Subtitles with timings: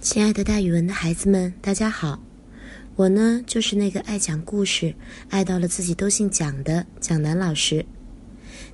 [0.00, 2.22] 亲爱的，大语文的孩子们，大家好！
[2.94, 4.94] 我呢，就是那个爱讲故事、
[5.28, 7.84] 爱到了自己都姓蒋的蒋楠老师。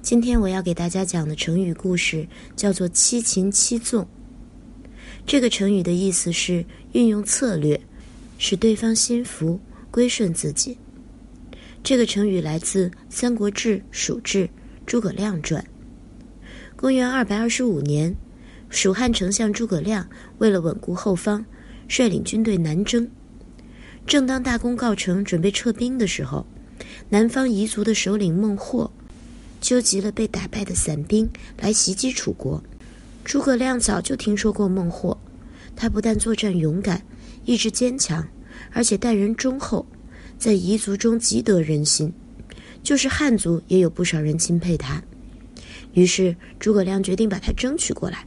[0.02, 4.06] 今天我要给大家讲的成语故事叫做“七擒七纵”。
[5.24, 7.80] 这个成语的意思是运用策略，
[8.36, 9.58] 使对方心服
[9.90, 10.76] 归顺自己。
[11.82, 14.46] 这个成语来自《三国志·蜀志·
[14.84, 15.62] 诸葛亮传》。
[16.76, 18.14] 公元二百二十五年。
[18.74, 20.04] 蜀汉丞相诸葛亮
[20.38, 21.46] 为了稳固后方，
[21.86, 23.08] 率领军队南征。
[24.04, 26.44] 正当大功告成，准备撤兵的时候，
[27.08, 28.90] 南方彝族的首领孟获
[29.60, 32.60] 纠集了被打败的散兵来袭击楚国。
[33.24, 35.16] 诸葛亮早就听说过孟获，
[35.76, 37.00] 他不但作战勇敢、
[37.44, 38.26] 意志坚强，
[38.72, 39.86] 而且待人忠厚，
[40.36, 42.12] 在彝族中极得人心，
[42.82, 45.00] 就是汉族也有不少人钦佩他。
[45.92, 48.26] 于是诸葛亮决定把他争取过来。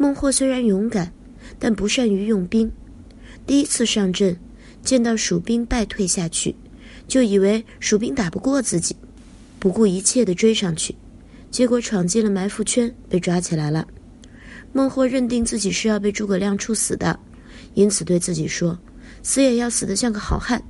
[0.00, 1.12] 孟获虽然勇敢，
[1.58, 2.72] 但不善于用兵。
[3.46, 4.34] 第一次上阵，
[4.82, 6.56] 见到蜀兵败退下去，
[7.06, 8.96] 就以为蜀兵打不过自己，
[9.58, 10.94] 不顾一切地追上去，
[11.50, 13.86] 结果闯进了埋伏圈，被抓起来了。
[14.72, 17.20] 孟获认定自己是要被诸葛亮处死的，
[17.74, 18.78] 因此对自己说
[19.22, 20.62] ：“死也要死得像个好汉，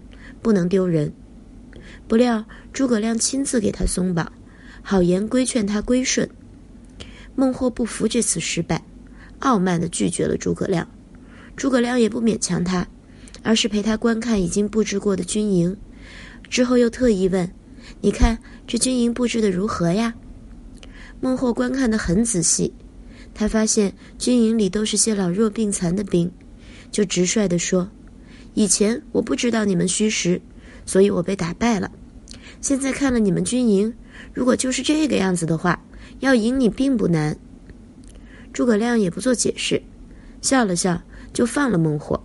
[0.43, 1.13] 不能丢人。”
[2.09, 4.33] 不料诸葛亮亲自给他松绑，
[4.83, 6.29] 好言规劝他归顺。
[7.37, 8.83] 孟获不服这次失败。
[9.41, 10.89] 傲慢地拒绝了诸葛亮，
[11.57, 12.87] 诸葛亮也不勉强他，
[13.43, 15.77] 而是陪他观看已经布置过的军营，
[16.49, 17.51] 之后又特意问
[18.01, 20.15] ：“你看这军营布置的如何呀？”
[21.21, 22.73] 孟获观看得很仔细，
[23.35, 26.31] 他发现军营里都是些老弱病残的兵，
[26.91, 27.91] 就直率地说
[28.55, 30.41] ：“以前我不知道你们虚实，
[30.87, 31.91] 所以我被打败了。
[32.61, 33.93] 现在看了你们军营，
[34.35, 35.83] 如果就是这个样子的话，
[36.21, 37.37] 要赢你并不难。”
[38.53, 39.83] 诸葛亮也不做解释，
[40.43, 42.23] 笑了笑，就放了孟获。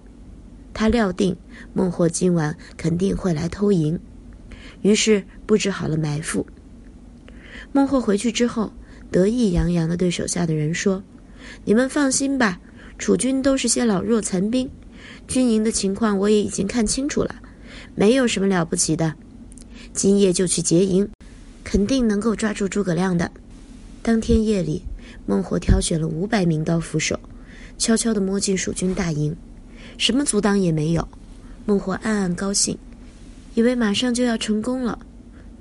[0.73, 1.37] 他料定
[1.73, 3.99] 孟获今晚肯定会来偷营，
[4.81, 6.45] 于是布置好了埋伏。
[7.71, 8.73] 孟获回去之后，
[9.11, 11.03] 得意洋洋地对手下的人说
[11.63, 12.59] ：“你们放心吧，
[12.97, 14.69] 楚军都是些老弱残兵，
[15.27, 17.35] 军营的情况我也已经看清楚了，
[17.93, 19.13] 没有什么了不起的。
[19.93, 21.07] 今夜就去劫营，
[21.63, 23.31] 肯定能够抓住诸葛亮的。”
[24.01, 24.83] 当天夜里。
[25.25, 27.19] 孟获挑选了五百名刀斧手，
[27.77, 29.35] 悄悄地摸进蜀军大营，
[29.97, 31.07] 什么阻挡也没有。
[31.65, 32.77] 孟获暗暗高兴，
[33.55, 34.99] 以为马上就要成功了。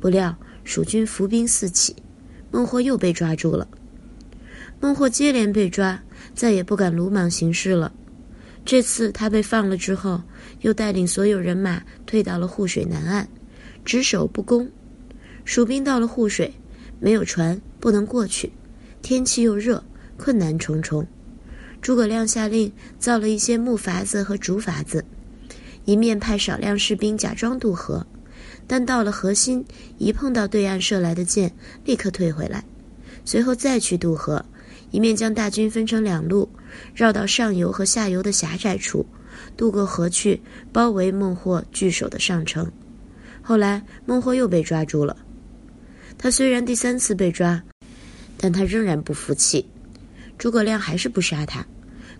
[0.00, 1.96] 不料蜀军伏兵四起，
[2.50, 3.66] 孟获又被抓住了。
[4.80, 5.98] 孟获接连被抓，
[6.34, 7.92] 再也不敢鲁莽行事了。
[8.66, 10.20] 这次他被放了之后，
[10.60, 13.26] 又带领所有人马退到了护水南岸，
[13.84, 14.70] 只守不攻。
[15.44, 16.52] 蜀兵到了护水，
[17.00, 18.50] 没有船，不能过去。
[19.04, 19.84] 天气又热，
[20.16, 21.06] 困难重重。
[21.82, 25.04] 诸葛亮下令造了一些木筏子和竹筏子，
[25.84, 28.06] 一面派少量士兵假装渡河，
[28.66, 29.62] 但到了河心，
[29.98, 31.52] 一碰到对岸射来的箭，
[31.84, 32.64] 立刻退回来，
[33.26, 34.42] 随后再去渡河，
[34.90, 36.48] 一面将大军分成两路，
[36.94, 39.04] 绕到上游和下游的狭窄处，
[39.54, 40.40] 渡过河去，
[40.72, 42.72] 包围孟获据守的上城。
[43.42, 45.14] 后来孟获又被抓住了，
[46.16, 47.62] 他虽然第三次被抓。
[48.36, 49.66] 但他仍然不服气，
[50.36, 51.66] 诸葛亮还是不杀他，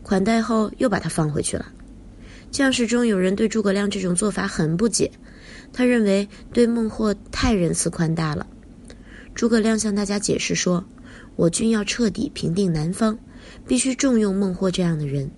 [0.03, 1.73] 款待后又把他放回去了。
[2.51, 5.11] 将士中有人对诸葛亮这种做法很不解，
[5.73, 8.47] 他认为对孟获太仁慈宽大了。
[9.35, 10.85] 诸葛亮向大家解释说
[11.35, 13.19] ：“我军要彻底平定南方，
[13.67, 15.29] 必须重用孟获这样的人。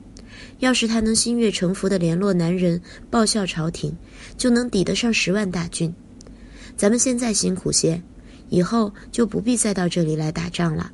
[0.58, 3.96] 要是他能心悦诚服地联络南人，报效朝廷，
[4.36, 5.94] 就能抵得上十万大军。
[6.76, 8.02] 咱们现在辛苦些。”
[8.48, 10.92] 以后就不必再到这里来打仗了。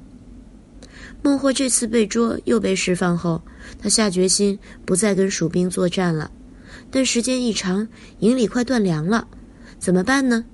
[1.22, 3.42] 孟获这次被捉又被释放后，
[3.78, 6.30] 他下决心不再跟蜀兵作战了。
[6.90, 7.86] 但时间一长，
[8.18, 9.28] 营里快断粮了，
[9.78, 10.44] 怎么办呢？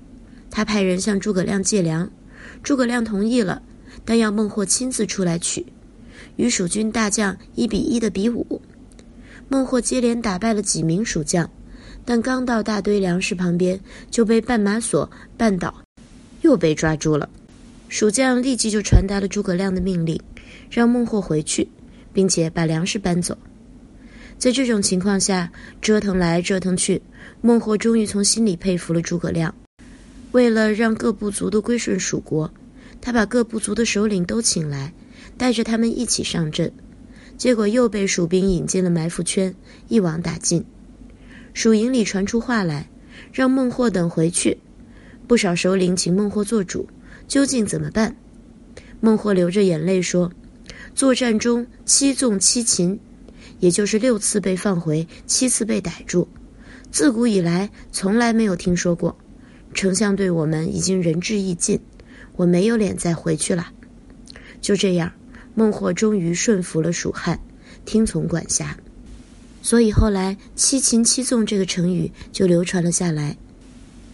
[0.50, 2.10] 他派人向诸葛亮借粮，
[2.62, 3.62] 诸葛亮同意了，
[4.04, 5.66] 但要孟获亲自出来取。
[6.37, 8.60] 与蜀军大将一比一的比武，
[9.48, 11.49] 孟获接连打败了几名蜀将，
[12.05, 13.81] 但刚到大堆粮食旁边，
[14.11, 15.88] 就被绊马索绊倒。
[16.49, 17.29] 又被抓住了，
[17.91, 20.19] 蜀将立即就传达了诸葛亮的命令，
[20.71, 21.69] 让孟获回去，
[22.11, 23.37] 并且把粮食搬走。
[24.39, 25.53] 在这种情况下，
[25.83, 27.03] 折腾来折腾去，
[27.43, 29.55] 孟获终于从心里佩服了诸葛亮。
[30.33, 32.50] 为了让各部族都归顺蜀国，
[32.99, 34.95] 他把各部族的首领都请来，
[35.37, 36.73] 带着他们一起上阵。
[37.37, 39.55] 结果又被蜀兵引进了埋伏圈，
[39.89, 40.65] 一网打尽。
[41.53, 42.89] 蜀营里传出话来，
[43.35, 44.56] 让孟获等回去。
[45.28, 46.88] 不少首领请孟获做主，
[47.28, 48.16] 究竟怎么办？
[48.98, 50.32] 孟获流着眼泪说
[50.96, 52.98] ：“作战中七纵七擒，
[53.60, 56.26] 也就是六次被放回，七次被逮住。
[56.90, 59.16] 自古以来，从来没有听说过。
[59.75, 61.78] 丞相对我们已经仁至义尽，
[62.34, 63.69] 我没有脸再回去了。
[64.62, 65.12] 就这样，
[65.54, 67.38] 孟获终于顺服了蜀汉，
[67.84, 68.78] 听从管辖。
[69.60, 73.36] 所以后来“七擒七纵”这个成语就流传了下来，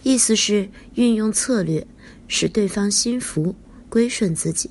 [0.05, 1.87] 意思是运用策略，
[2.27, 3.55] 使对方心服
[3.89, 4.69] 归顺自己。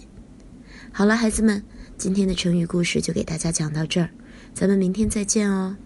[0.93, 1.61] 好了，孩子们，
[1.99, 4.11] 今天的成语故事就给大家讲到这儿，
[4.55, 5.77] 咱们明天再见哦。